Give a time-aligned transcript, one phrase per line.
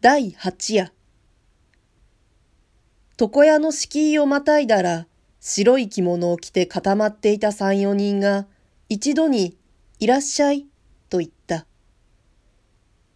[0.00, 0.92] 第八夜。
[3.18, 5.08] 床屋の敷居をまたいだら、
[5.40, 8.46] 白い着物を着て固まっていた三四人が、
[8.88, 9.58] 一度に、
[9.98, 10.66] いらっしゃい、
[11.10, 11.66] と言った。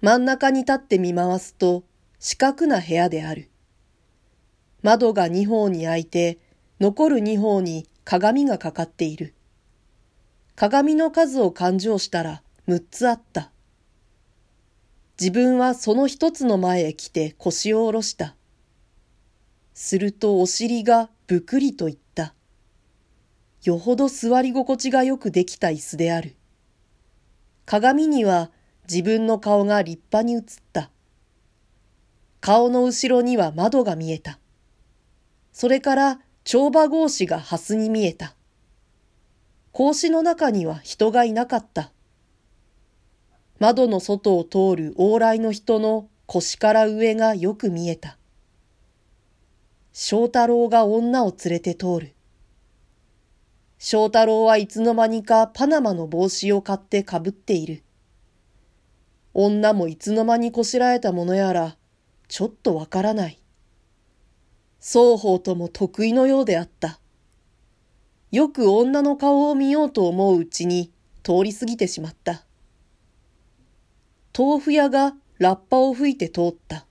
[0.00, 1.84] 真ん中に立って見回すと、
[2.18, 3.50] 四角な部屋である。
[4.80, 6.38] 窓が二方に開いて、
[6.80, 9.34] 残る二方に鏡がかかっている。
[10.56, 13.50] 鏡の数を勘定したら六つあった。
[15.20, 18.36] 自分はその一つの前へ来て腰を下ろした。
[19.74, 22.32] するとお尻がぶくりと言った。
[23.62, 26.36] よほど座り心地がよくできた椅子である。
[27.66, 28.50] 鏡には
[28.88, 30.90] 自分の顔が立派に映った。
[32.40, 34.38] 顔の後ろには窓が見えた。
[35.52, 38.34] それから帳場格子が蓮に見えた。
[39.74, 41.92] 格子の中には人がいなかった。
[43.60, 48.16] 窓の外を通る往来の人の腰から上がよく見えた。
[49.92, 52.14] 翔太郎が女を連れて通る。
[53.78, 57.82] 翔太郎はいつの間にかパナマの帽子を買ってかぶっている。
[59.34, 61.76] 女もいつの間にこしらえたものやら、
[62.28, 63.42] ちょっとわからない。
[64.80, 66.98] 双方とも得意のようであった。
[68.32, 70.90] よく女の顔を見ようと思ううちに
[71.22, 72.46] 通り過ぎてしまった。
[74.40, 76.86] 豆腐屋がラッパを吹いて通った。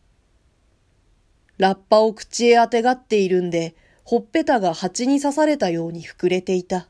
[1.57, 6.89] ラッパを口へあてがっているんで、ほっぺたが蜂に刺されたように膨れていた。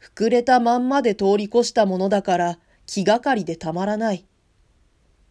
[0.00, 4.24] 膨れたまんまで通り越したものだから気がかりでたまらない。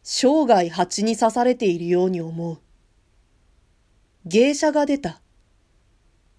[0.04, 2.60] 生涯蜂に刺されているように思う。
[4.26, 5.22] 芸者が出た。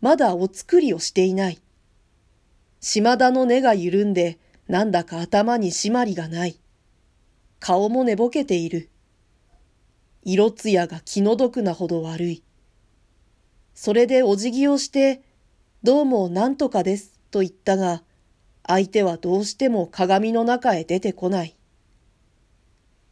[0.01, 1.59] まだお作りをしていない。
[2.79, 6.61] 島田の根が緩んで、なんだか頭に締まりがない。
[7.61, 8.89] 顔も寝ぼけている。
[10.23, 12.43] 色艶が気の毒なほど悪い。
[13.75, 15.23] それでお辞儀をして、
[15.83, 18.03] どうもなんとかですと言ったが、
[18.67, 21.57] 相手はどうしても鏡の中へ出てこない。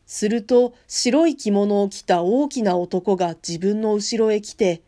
[0.07, 4.83] すると白い着物を着た大きな男が自分の後ろへ来て、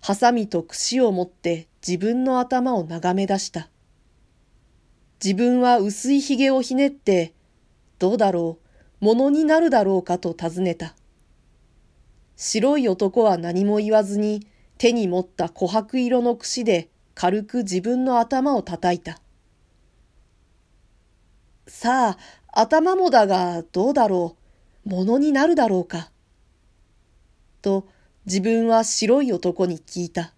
[0.00, 3.68] ハサミと櫛を持って自分の頭を眺め出した。
[5.22, 7.34] 自分は薄い髭をひねって、
[7.98, 8.61] どうだろう、
[9.02, 10.94] ものになるだろうかと尋ねた。
[12.36, 14.46] 白い男は何も言わずに
[14.78, 19.20] 手に持った琥珀色の櫛で軽く自分の頭を叩いた。
[21.66, 22.18] さあ、
[22.52, 24.36] 頭もだがどうだろ
[24.86, 26.12] う、ものになるだろうか？
[27.60, 27.88] と
[28.24, 30.32] 自分は白い男に聞いた。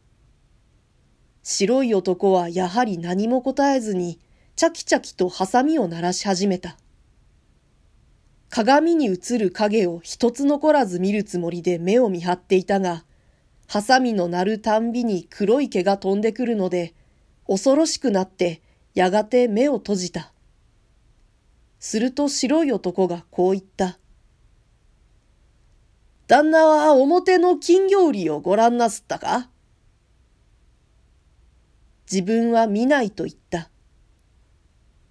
[1.43, 4.19] 白い男はやはり何も答えずに、
[4.57, 6.79] チャキチャキとハサミを鳴らし始めた。
[8.55, 13.05] 鏡に映る影を一つ残らず見るつもりで目を見張っていたが、
[13.67, 16.95] ハサミの鳴るたんびに黒い毛が飛んでくるので、
[17.49, 18.63] 恐ろしくなって
[18.95, 20.33] やがて目を閉じた。
[21.81, 23.99] すると白い男がこう言った。
[26.29, 29.49] 旦那は表の金魚売りをご覧なすったか？
[32.09, 33.69] 自分は見ないと言った。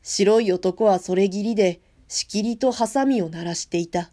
[0.02, 4.12] 白い男はそれぎりで、しきりとハサミを鳴らしていた。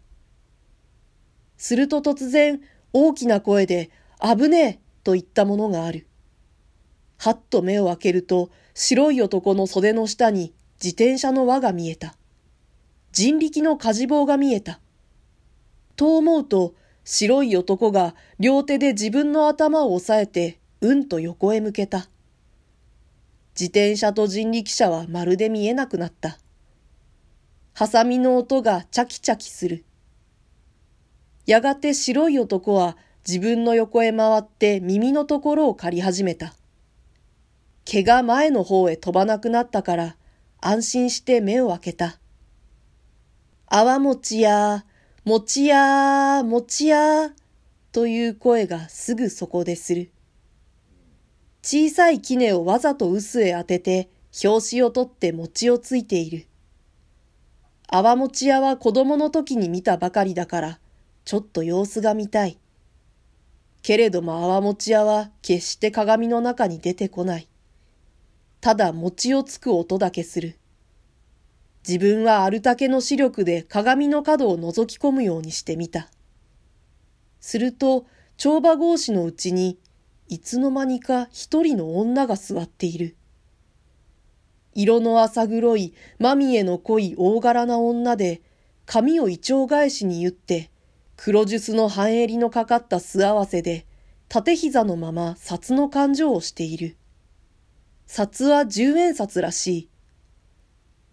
[1.57, 2.61] すると突然、
[2.93, 3.91] 大きな声で、
[4.21, 6.07] 危ねえと言ったものがある。
[7.17, 10.53] はっと目を開けると、白い男の袖の下に
[10.83, 12.15] 自転車の輪が見えた。
[13.11, 14.79] 人力の火事棒が見えた。
[15.95, 16.73] と思うと、
[17.03, 22.09] 白い男が両手で自分の頭を押さえて、うんと横へ向けた。
[23.53, 26.39] 自転車と人力車はまるで見えなくなった。
[27.73, 29.85] ハサミの音がチャキチャキする。
[31.45, 36.53] やがて白い男は自分の横へ回って耳のところを借り始めた。
[37.85, 40.15] 毛が前の方へ飛ばなくなったから
[40.59, 42.19] 安心して目を開けた。
[43.67, 44.85] 泡餅や、
[45.23, 47.31] 餅や、餅や、
[47.91, 50.11] という声がすぐそこでする。
[51.63, 54.09] 小さい杵をわざと臼へ当てて、
[54.43, 56.47] 表紙を取って餅をついている。
[57.93, 60.79] 泡餅屋は子供の時に見たばかりだから、
[61.25, 62.57] ちょっと様子が見たい。
[63.81, 67.49] けれども泡餅屋は決して鏡の中に出てこない。
[68.61, 70.57] ただ餅をつく音だけする。
[71.85, 76.09] 自分はあるだけの視力で鏡の角を覗き込むようにしてみた。
[77.41, 78.05] すると、
[78.37, 79.77] 帳場格子のうちに、
[80.29, 83.17] いつの間にか一人の女が座っている。
[84.73, 88.41] 色の浅黒い、まみえの濃い大柄な女で、
[88.85, 90.69] 髪を一丁返しに言って、
[91.17, 93.85] 黒ジュスの半襟のかかった素合わせで、
[94.27, 96.95] 縦膝のまま札の勘定をしている。
[98.07, 99.89] 札は十円札らしい。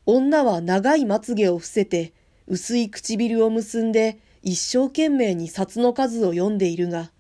[0.07, 2.13] 女は長いまつげを伏せて、
[2.47, 7.11] 薄い唇を結んで、一生懸命に札の数を読んでいるが、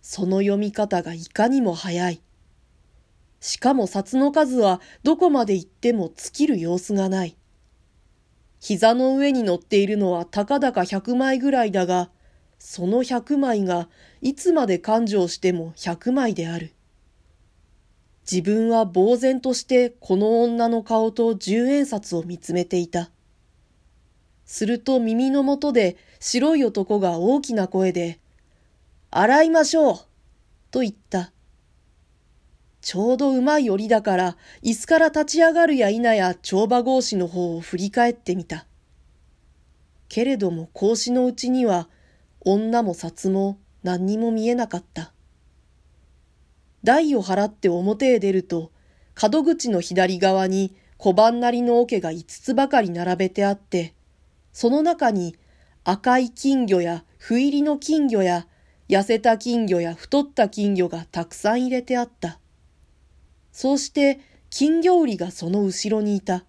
[0.00, 2.22] その読み方がいかにも早い。
[3.40, 7.36] しかも札の数はどこまで行っても尽きる様子がない。
[8.60, 12.10] 膝の上に乗っているのはたかだか100枚ぐらいだが、
[12.58, 13.88] その100枚が
[14.20, 16.74] いつまで勘定しても100枚である。
[18.30, 23.10] 自分は呆然としてこの女の顔と十円札を見つめていた。
[24.44, 28.18] すると耳の元で白い男が大きな声で、
[29.10, 29.96] 洗いましょう
[30.70, 31.32] と言った。
[32.80, 38.66] ちょうどうまい折だから、椅子から立ち上がるや否や帳場格子の方を振り返ってみた。
[40.08, 41.88] けれども格子のうちには、
[42.40, 45.12] 女も札も何にも見えなかった。
[46.84, 48.70] 台を払って表へ出ると、
[49.14, 53.94] 角口の左側に小判なりの桶が五つばかり並べてあって、
[54.52, 55.36] その中に
[55.84, 58.46] 赤い金魚や不入りの金魚や
[58.88, 62.38] 痩せた金魚や太った金魚がたくさん入れてあった。
[63.60, 64.20] そうして
[64.50, 66.44] 金魚売りがその後ろにいた。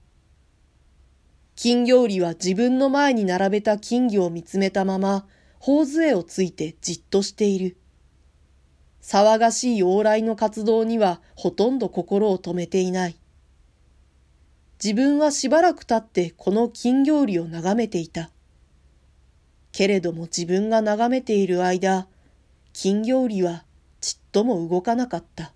[1.55, 5.25] 金魚売りは自分の前に並べた金魚を見つめたまま、
[5.57, 7.77] 頬杖をついてじっとしている。
[9.01, 13.15] 騒がしい往来の活動にはほとんど心を止めていない。
[14.79, 18.29] 自分はしばらく経ってこの金魚売りを眺めていた。
[19.71, 22.07] けれども自分が眺めている間、
[22.71, 23.65] 金魚売りは
[23.99, 25.55] ちっとも動かなかった。